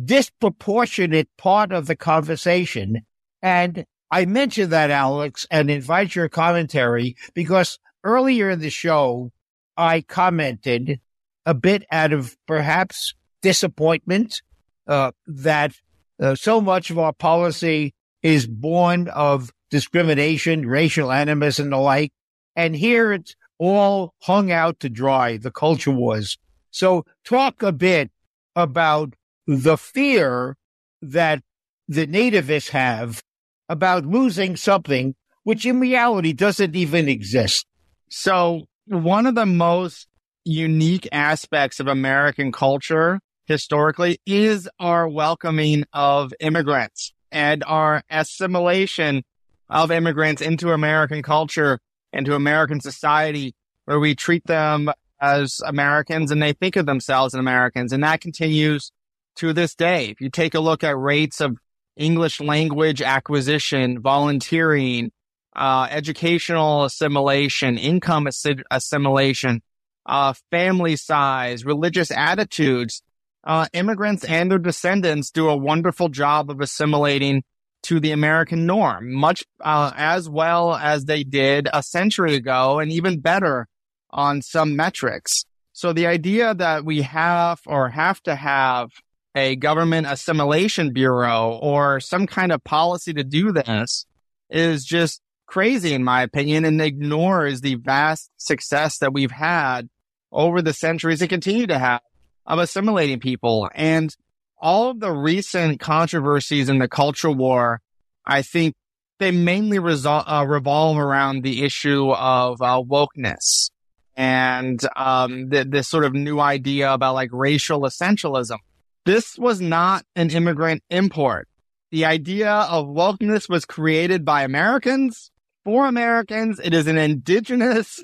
[0.03, 3.01] disproportionate part of the conversation.
[3.41, 9.31] And I mentioned that, Alex, and invite your commentary because earlier in the show,
[9.77, 10.99] I commented
[11.45, 14.41] a bit out of perhaps disappointment
[14.87, 15.73] uh, that
[16.19, 22.11] uh, so much of our policy is born of discrimination, racial animus, and the like.
[22.55, 26.37] And here it's all hung out to dry, the culture wars.
[26.71, 28.11] So talk a bit
[28.55, 29.13] about
[29.47, 30.55] the fear
[31.01, 31.41] that
[31.87, 33.21] the nativists have
[33.67, 37.65] about losing something which in reality doesn't even exist.
[38.09, 40.07] So one of the most
[40.45, 49.23] unique aspects of American culture historically is our welcoming of immigrants and our assimilation
[49.69, 51.79] of immigrants into American culture,
[52.11, 53.53] into American society,
[53.85, 54.91] where we treat them
[55.21, 57.91] as Americans and they think of themselves as Americans.
[57.91, 58.91] And that continues
[59.35, 60.05] to this day.
[60.05, 61.57] If you take a look at rates of
[61.95, 65.11] English language acquisition, volunteering,
[65.55, 68.27] uh, educational assimilation, income
[68.71, 69.61] assimilation,
[70.05, 73.01] uh, family size, religious attitudes,
[73.43, 77.43] uh, immigrants and their descendants do a wonderful job of assimilating
[77.83, 82.91] to the American norm, much uh, as well as they did a century ago, and
[82.91, 83.67] even better
[84.09, 85.45] on some metrics.
[85.71, 88.89] So the idea that we have or have to have
[89.35, 94.05] a government assimilation bureau or some kind of policy to do this
[94.49, 99.89] is just crazy, in my opinion, and ignores the vast success that we've had
[100.31, 102.01] over the centuries and continue to have
[102.45, 103.69] of assimilating people.
[103.73, 104.13] And
[104.59, 107.81] all of the recent controversies in the culture war,
[108.25, 108.75] I think
[109.19, 113.69] they mainly resol- uh, revolve around the issue of uh, wokeness
[114.15, 118.57] and um, th- this sort of new idea about like racial essentialism.
[119.05, 121.47] This was not an immigrant import.
[121.91, 125.31] The idea of wokeness was created by Americans
[125.63, 126.59] for Americans.
[126.63, 128.03] It is an indigenous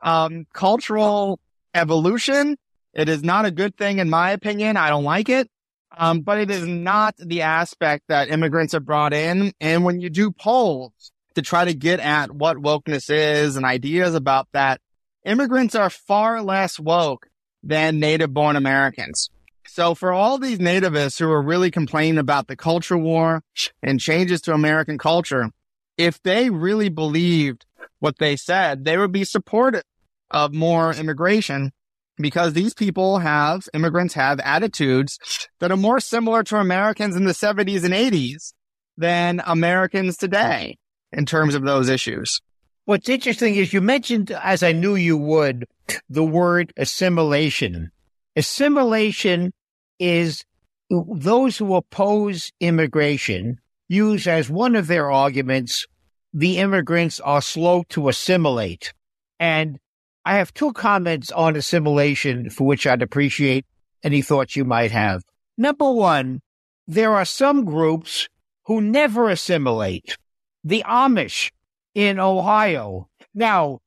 [0.00, 1.38] um, cultural
[1.74, 2.56] evolution
[2.96, 4.78] it is not a good thing, in my opinion.
[4.78, 5.50] I don't like it.
[5.96, 9.52] Um, but it is not the aspect that immigrants have brought in.
[9.60, 14.14] And when you do polls to try to get at what wokeness is and ideas
[14.14, 14.80] about that,
[15.24, 17.28] immigrants are far less woke
[17.62, 19.30] than native born Americans.
[19.66, 23.42] So for all these nativists who are really complaining about the culture war
[23.82, 25.50] and changes to American culture,
[25.96, 27.64] if they really believed
[27.98, 29.82] what they said, they would be supportive
[30.30, 31.72] of more immigration
[32.18, 35.18] because these people have, immigrants have attitudes
[35.60, 38.52] that are more similar to Americans in the 70s and 80s
[38.96, 40.78] than Americans today
[41.12, 42.40] in terms of those issues.
[42.84, 45.66] what's interesting is you mentioned, as I knew you would,
[46.08, 47.90] the word assimilation.
[48.36, 49.52] Assimilation
[49.98, 50.44] is
[50.88, 53.58] those who oppose immigration
[53.88, 55.86] use as one of their arguments
[56.32, 58.92] the immigrants are slow to assimilate.
[59.40, 59.78] And
[60.26, 63.64] I have two comments on assimilation for which I'd appreciate
[64.02, 65.22] any thoughts you might have.
[65.56, 66.40] Number one,
[66.88, 68.28] there are some groups
[68.64, 70.16] who never assimilate.
[70.64, 71.52] The Amish
[71.94, 73.08] in Ohio.
[73.34, 73.78] Now,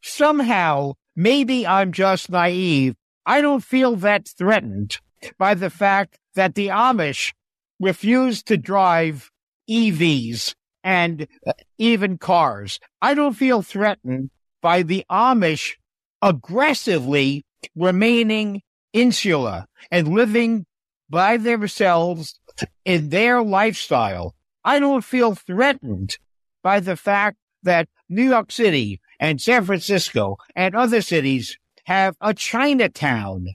[0.00, 2.94] somehow, maybe I'm just naive.
[3.26, 4.98] I don't feel that threatened
[5.38, 7.32] by the fact that the Amish
[7.80, 9.28] refuse to drive
[9.68, 10.54] EVs
[10.84, 11.26] and
[11.78, 12.78] even cars.
[13.02, 14.30] I don't feel threatened
[14.64, 15.74] by the Amish
[16.22, 17.44] aggressively
[17.76, 18.62] remaining
[18.94, 20.64] insular and living
[21.10, 22.40] by themselves
[22.82, 24.34] in their lifestyle.
[24.64, 26.16] I don't feel threatened
[26.62, 32.32] by the fact that New York City and San Francisco and other cities have a
[32.32, 33.48] Chinatown.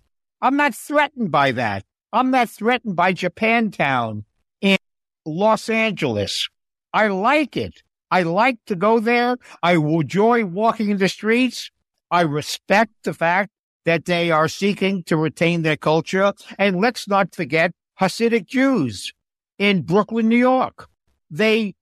[0.43, 1.86] I'm not threatened by that.
[2.14, 4.26] I'm not threatened by Japantown
[4.62, 4.78] in
[5.26, 6.49] Los Angeles.
[6.93, 7.82] I like it.
[8.12, 9.38] I like to go there.
[9.62, 11.72] I enjoy walking in the streets.
[12.12, 13.51] I respect the fact
[13.86, 16.34] that they are seeking to retain their culture.
[16.57, 19.14] And let's not forget Hasidic Jews
[19.57, 20.88] in Brooklyn, New York.
[21.30, 21.76] They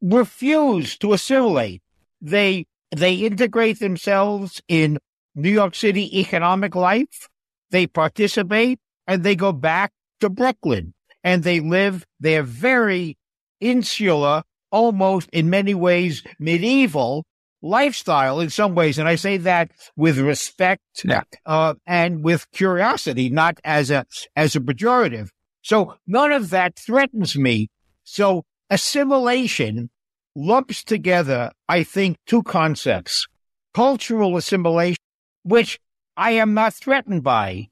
[0.00, 1.82] refuse to assimilate.
[2.20, 4.98] They, they integrate themselves in
[5.34, 7.28] New York City economic life.
[7.70, 13.16] They participate and they go back to Brooklyn and they live their very
[13.60, 17.24] insular, almost in many ways medieval
[17.62, 18.98] lifestyle in some ways.
[18.98, 21.22] And I say that with respect yeah.
[21.46, 24.06] uh, and with curiosity, not as a,
[24.36, 25.28] as a pejorative.
[25.62, 27.68] So none of that threatens me.
[28.04, 29.90] So assimilation
[30.34, 33.26] lumps together, I think, two concepts.
[33.74, 35.02] Cultural assimilation,
[35.42, 35.78] which
[36.16, 37.68] I am not threatened by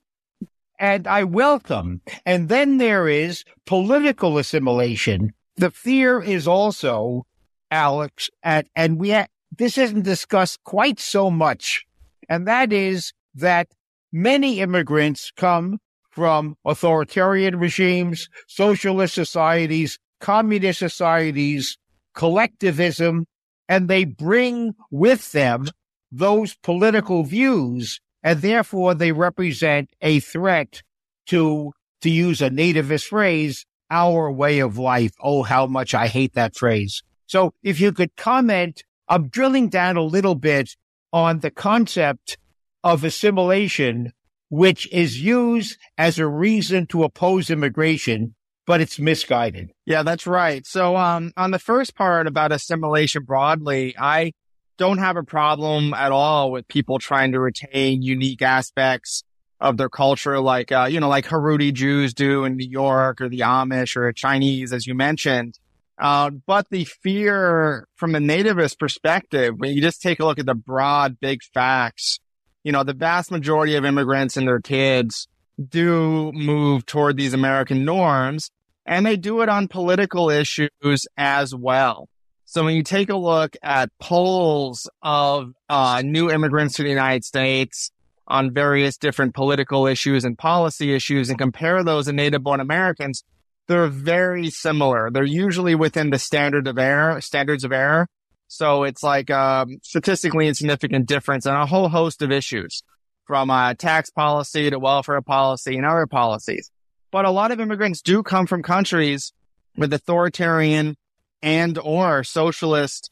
[0.79, 2.01] and I welcome.
[2.25, 7.27] And then there is political assimilation, the fear is also,
[7.71, 9.27] Alex, at, and we ha-
[9.57, 11.87] this isn't discussed quite so much,
[12.29, 13.69] and that is that
[14.13, 15.79] many immigrants come
[16.11, 21.79] from authoritarian regimes, socialist societies, communist societies,
[22.15, 23.27] collectivism,
[23.69, 25.67] and they bring with them
[26.11, 30.83] those political views, and therefore they represent a threat
[31.27, 35.13] to, to use a nativist phrase, our way of life.
[35.23, 37.03] Oh, how much I hate that phrase.
[37.27, 40.77] So if you could comment, I'm drilling down a little bit
[41.13, 42.39] on the concept
[42.85, 44.13] of assimilation,
[44.49, 48.35] which is used as a reason to oppose immigration,
[48.67, 49.71] but it's misguided.
[49.87, 50.67] Yeah, that's right.
[50.67, 54.33] So, um, on the first part about assimilation broadly, I
[54.79, 59.25] don't have a problem at all with people trying to retain unique aspects
[59.61, 63.29] of their culture, like, uh, you know, like Haredi Jews do in New York or
[63.29, 65.59] the Amish or Chinese, as you mentioned.
[65.99, 70.47] Uh, but the fear from a nativist perspective, when you just take a look at
[70.47, 72.21] the broad, big facts,
[72.65, 75.27] you know, the vast majority of immigrants and their kids
[75.69, 78.51] do move toward these American norms
[78.85, 82.09] and they do it on political issues as well.
[82.45, 87.25] So when you take a look at polls of uh, new immigrants to the United
[87.25, 87.91] States,
[88.29, 93.23] on various different political issues and policy issues and compare those to native born Americans,
[93.69, 95.11] they're very similar.
[95.11, 98.09] They're usually within the standard of error, standards of error.
[98.49, 102.83] So it's like um, statistically insignificant difference on a whole host of issues
[103.27, 106.71] from uh, tax policy to welfare policy and other policies.
[107.11, 109.33] But a lot of immigrants do come from countries
[109.77, 110.97] with authoritarian
[111.43, 113.11] and or socialist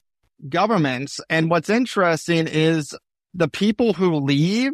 [0.49, 1.21] governments.
[1.29, 2.97] And what's interesting is
[3.33, 4.73] the people who leave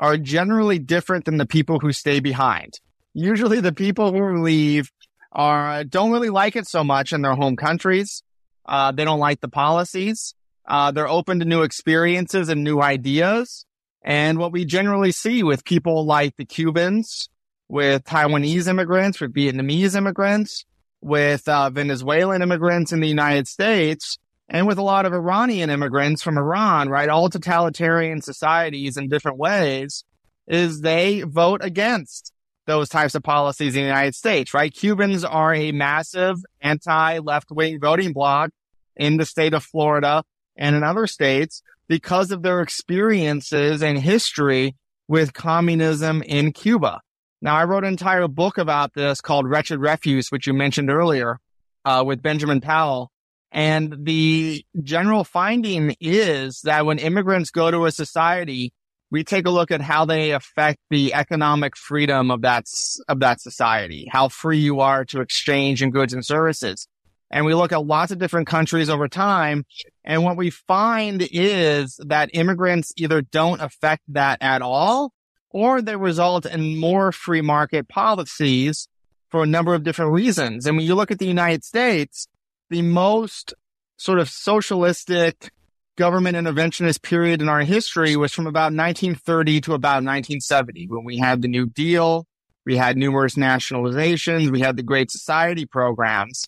[0.00, 2.80] are generally different than the people who stay behind.
[3.12, 4.90] Usually the people who leave
[5.30, 8.22] are, don't really like it so much in their home countries.
[8.66, 10.34] Uh, they don't like the policies.
[10.66, 13.66] Uh, they're open to new experiences and new ideas.
[14.02, 17.28] And what we generally see with people like the Cubans,
[17.68, 20.64] with Taiwanese immigrants, with Vietnamese immigrants,
[21.02, 24.18] with uh, Venezuelan immigrants in the United States,
[24.50, 27.08] and with a lot of Iranian immigrants from Iran, right?
[27.08, 30.04] All totalitarian societies in different ways
[30.48, 32.32] is they vote against
[32.66, 34.74] those types of policies in the United States, right?
[34.74, 38.50] Cubans are a massive anti left wing voting bloc
[38.96, 40.24] in the state of Florida
[40.56, 44.74] and in other states because of their experiences and history
[45.06, 47.00] with communism in Cuba.
[47.40, 51.38] Now, I wrote an entire book about this called Wretched Refuse, which you mentioned earlier,
[51.84, 53.10] uh, with Benjamin Powell
[53.52, 58.72] And the general finding is that when immigrants go to a society,
[59.10, 62.66] we take a look at how they affect the economic freedom of that,
[63.08, 66.86] of that society, how free you are to exchange in goods and services.
[67.32, 69.64] And we look at lots of different countries over time.
[70.04, 75.12] And what we find is that immigrants either don't affect that at all,
[75.50, 78.88] or they result in more free market policies
[79.28, 80.66] for a number of different reasons.
[80.66, 82.26] And when you look at the United States,
[82.70, 83.52] the most
[83.96, 85.50] sort of socialistic
[85.96, 91.18] government interventionist period in our history was from about 1930 to about 1970 when we
[91.18, 92.26] had the New Deal.
[92.64, 94.50] We had numerous nationalizations.
[94.50, 96.46] We had the Great Society programs.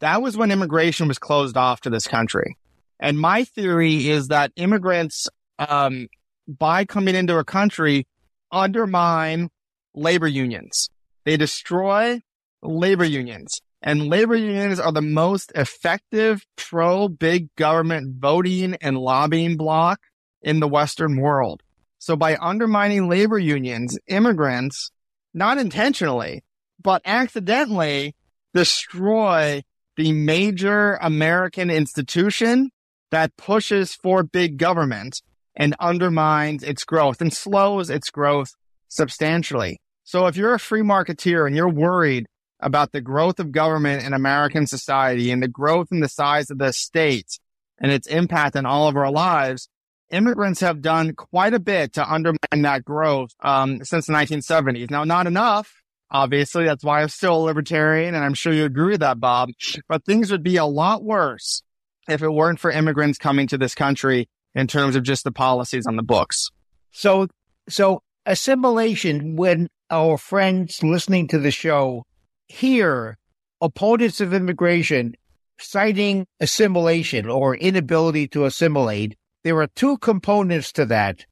[0.00, 2.56] That was when immigration was closed off to this country.
[2.98, 6.08] And my theory is that immigrants, um,
[6.46, 8.06] by coming into a country,
[8.52, 9.48] undermine
[9.94, 10.90] labor unions.
[11.24, 12.20] They destroy
[12.62, 13.60] labor unions.
[13.82, 20.00] And labor unions are the most effective pro big government voting and lobbying bloc
[20.42, 21.62] in the Western world.
[21.98, 24.90] So by undermining labor unions, immigrants,
[25.32, 26.42] not intentionally,
[26.82, 28.14] but accidentally
[28.54, 29.62] destroy
[29.96, 32.70] the major American institution
[33.10, 35.20] that pushes for big government
[35.56, 38.54] and undermines its growth and slows its growth
[38.88, 39.80] substantially.
[40.04, 42.26] So if you're a free marketeer and you're worried
[42.62, 46.58] about the growth of government in American society and the growth in the size of
[46.58, 47.38] the state
[47.78, 49.68] and its impact on all of our lives,
[50.10, 54.90] immigrants have done quite a bit to undermine that growth um, since the 1970s.
[54.90, 55.72] Now, not enough.
[56.10, 59.50] Obviously, that's why I'm still a libertarian, and I'm sure you agree with that, Bob.
[59.88, 61.62] But things would be a lot worse
[62.08, 65.86] if it weren't for immigrants coming to this country in terms of just the policies
[65.86, 66.50] on the books.
[66.90, 67.28] So,
[67.68, 72.04] so assimilation, when our friends listening to the show
[72.50, 73.16] hear
[73.60, 75.14] opponents of immigration
[75.58, 81.26] citing assimilation or inability to assimilate, there are two components to that.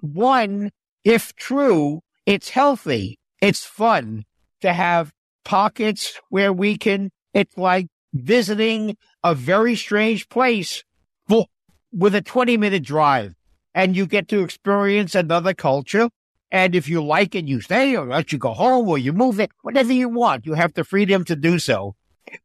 [0.00, 0.70] One,
[1.04, 3.18] if true, it's healthy.
[3.40, 4.24] It's fun
[4.60, 5.12] to have
[5.44, 10.84] pockets where we can, it's like visiting a very strange place
[11.92, 13.34] with a 20 minute drive
[13.74, 16.08] and you get to experience another culture.
[16.54, 19.40] And if you like it, you stay or else you go home or you move
[19.40, 20.46] it, whatever you want.
[20.46, 21.96] You have the freedom to do so.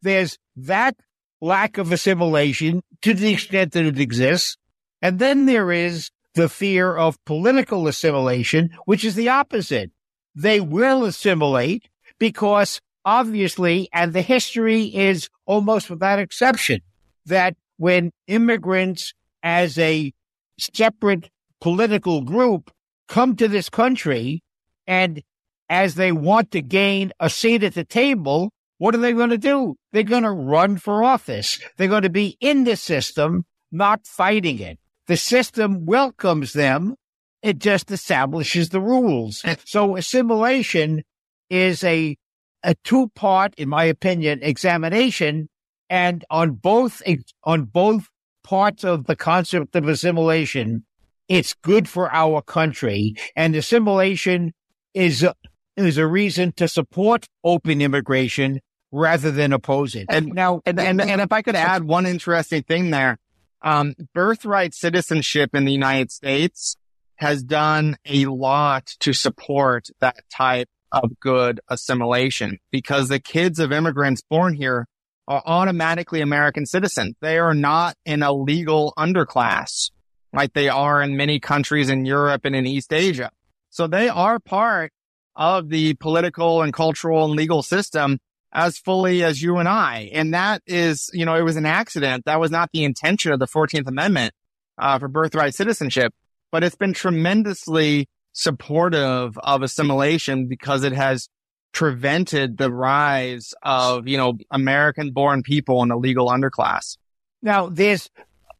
[0.02, 0.96] There's that
[1.42, 4.58] lack of assimilation to the extent that it exists.
[5.00, 9.92] And then there is the fear of political assimilation, which is the opposite.
[10.34, 11.88] They will assimilate
[12.18, 16.82] because obviously, and the history is almost without exception,
[17.28, 20.12] that when immigrants as a
[20.58, 21.30] separate
[21.62, 22.72] political group
[23.10, 24.42] come to this country
[24.88, 25.22] and
[25.70, 29.38] as they want to gain a seat at the table, what are they going to
[29.38, 29.76] do?
[29.92, 31.60] They're going to run for office.
[31.78, 34.80] They're going to be in the system, not fighting it.
[35.08, 36.96] The system welcomes them.
[37.44, 39.42] It just establishes the rules.
[39.44, 39.56] Eh.
[39.66, 41.04] So assimilation
[41.50, 42.18] is a,
[42.64, 45.50] a two part, in my opinion, examination.
[45.90, 47.02] And on both,
[47.44, 48.08] on both
[48.44, 50.86] parts of the concept of assimilation,
[51.30, 53.16] it's good for our country.
[53.36, 54.54] And assimilation
[54.94, 55.36] is a,
[55.78, 58.60] is a reason to support open immigration
[58.92, 60.08] rather than oppose it.
[60.10, 63.20] And now, and, and, and if I could add one interesting thing there,
[63.62, 66.76] um, birthright citizenship in the United States
[67.18, 73.72] has done a lot to support that type of good assimilation because the kids of
[73.72, 74.88] immigrants born here
[75.28, 77.14] are automatically American citizens.
[77.22, 79.92] They are not in a legal underclass
[80.34, 83.32] like they are in many countries in Europe and in East Asia.
[83.70, 84.92] So they are part
[85.36, 88.20] of the political and cultural and legal system
[88.52, 90.10] as fully as you and I.
[90.14, 92.26] And that is, you know, it was an accident.
[92.26, 94.34] That was not the intention of the 14th Amendment
[94.78, 96.14] uh, for birthright citizenship,
[96.52, 101.30] but it's been tremendously supportive of assimilation because it has
[101.72, 106.98] prevented the rise of, you know, American born people in the legal underclass.
[107.42, 108.10] Now, there's,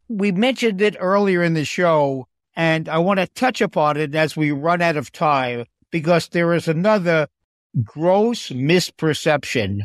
[0.10, 4.36] we mentioned it earlier in the show, and I want to touch upon it as
[4.36, 7.28] we run out of time because there is another
[7.84, 9.82] gross misperception.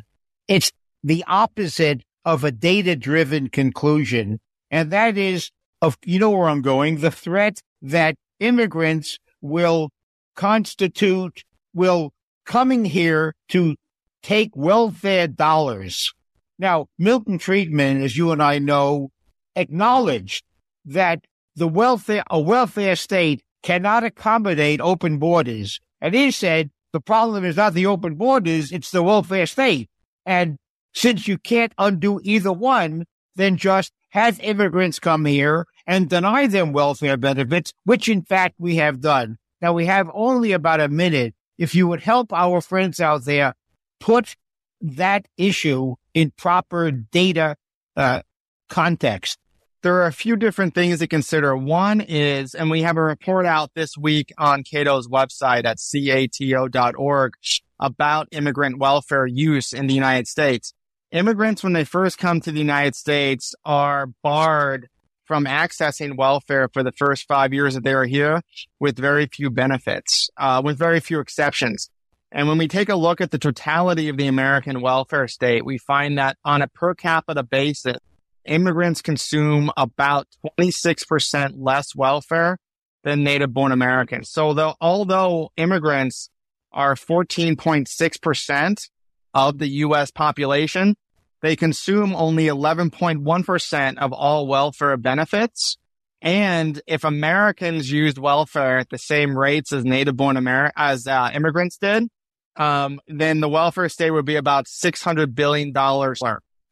[0.48, 0.72] It's
[1.02, 4.40] the opposite of a data driven conclusion.
[4.70, 5.50] And that is
[5.82, 9.90] of, you know where I'm going, the threat that immigrants will
[10.34, 11.44] constitute,
[11.74, 12.12] will
[12.46, 13.76] coming here to
[14.22, 16.12] take welfare dollars.
[16.58, 19.10] Now, Milton Friedman, as you and I know,
[19.57, 20.44] acknowledged
[20.84, 21.24] that
[21.57, 25.80] the welfare, a welfare state cannot accommodate open borders.
[26.00, 29.88] And he said the problem is not the open borders, it's the welfare state.
[30.26, 30.59] And
[30.92, 36.72] since you can't undo either one, then just have immigrants come here and deny them
[36.72, 39.38] welfare benefits, which in fact we have done.
[39.61, 41.34] Now we have only about a minute.
[41.59, 43.55] If you would help our friends out there
[43.98, 44.36] put
[44.80, 47.57] that issue in proper data
[47.96, 48.22] uh,
[48.68, 49.38] context.
[49.85, 51.55] There are a few different things to consider.
[51.55, 57.35] One is, and we have a report out this week on Cato's website at cato.org
[57.78, 60.72] about immigrant welfare use in the United States.
[61.12, 64.89] Immigrants, when they first come to the United States, are barred
[65.26, 68.41] from accessing welfare for the first five years that they are here
[68.80, 71.91] with very few benefits, uh, with very few exceptions.
[72.32, 75.76] And when we take a look at the totality of the American welfare state, we
[75.76, 77.99] find that on a per capita basis,
[78.47, 80.26] immigrants consume about
[80.59, 82.59] 26% less welfare
[83.03, 84.30] than native born Americans.
[84.30, 86.30] So though, although immigrants
[86.72, 88.88] are 14.6%
[89.34, 90.11] of the U.S.
[90.11, 90.97] population,
[91.42, 95.76] they consume only 11.1% of all welfare benefits.
[96.22, 101.30] And if Americans used welfare at the same rates as native born Amer- as uh,
[101.34, 102.09] immigrants did,
[102.57, 105.74] um, then the welfare state would be about $600 billion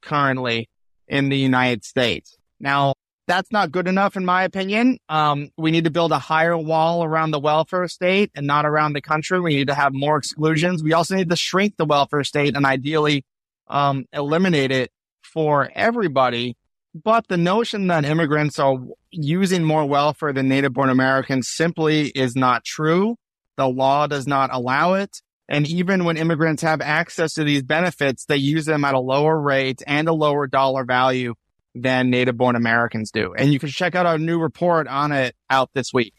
[0.00, 0.68] currently
[1.12, 2.36] in the United States.
[2.58, 2.94] Now,
[3.28, 4.98] that's not good enough, in my opinion.
[5.08, 8.94] Um, we need to build a higher wall around the welfare state and not around
[8.94, 9.38] the country.
[9.38, 10.82] We need to have more exclusions.
[10.82, 13.24] We also need to shrink the welfare state and ideally
[13.68, 14.90] um, eliminate it
[15.22, 16.56] for everybody.
[16.94, 18.78] But the notion that immigrants are
[19.10, 23.16] using more welfare than native born Americans simply is not true.
[23.58, 25.20] The law does not allow it.
[25.52, 29.38] And even when immigrants have access to these benefits, they use them at a lower
[29.38, 31.34] rate and a lower dollar value
[31.74, 33.34] than native born Americans do.
[33.36, 36.14] And you can check out our new report on it out this week.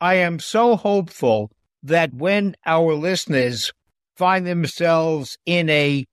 [0.00, 1.50] I am so hopeful
[1.82, 3.70] that when our listeners
[4.16, 6.06] find themselves in a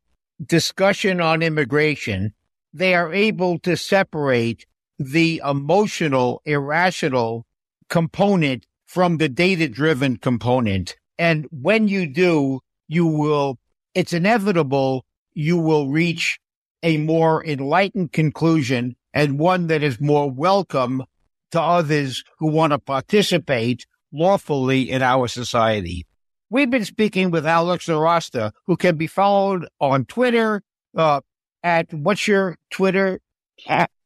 [0.45, 2.33] discussion on immigration,
[2.73, 4.65] they are able to separate
[4.99, 7.45] the emotional, irrational
[7.87, 10.97] component from the data driven component.
[11.21, 13.59] And when you do, you will,
[13.93, 15.05] it's inevitable
[15.35, 16.39] you will reach
[16.81, 21.03] a more enlightened conclusion and one that is more welcome
[21.51, 26.07] to others who want to participate lawfully in our society.
[26.49, 30.63] We've been speaking with Alex Nowrasteh, who can be followed on Twitter
[30.97, 31.21] uh,
[31.61, 33.21] at what's your Twitter,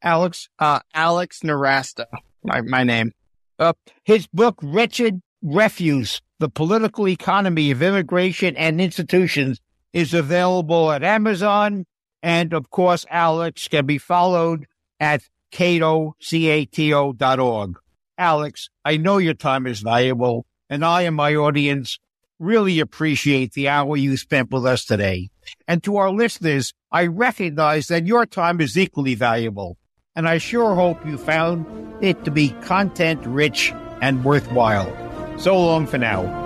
[0.04, 0.50] Alex?
[0.60, 2.08] Uh, Alex Nowrasteh,
[2.44, 3.14] my, my name.
[3.58, 3.72] Uh,
[4.04, 9.60] his book, Wretched Refuse, The Political Economy of Immigration and Institutions,
[9.94, 11.86] is available at Amazon.
[12.22, 14.68] And of course, Alex can be followed
[15.00, 17.80] at cato, C-A-T-O dot org.
[18.18, 21.98] Alex, I know your time is valuable, and I and my audience
[22.40, 25.30] really appreciate the hour you spent with us today.
[25.68, 29.78] And to our listeners, I recognize that your time is equally valuable.
[30.16, 31.66] And I sure hope you found
[32.04, 35.05] it to be content rich and worthwhile.
[35.38, 36.46] So long for now.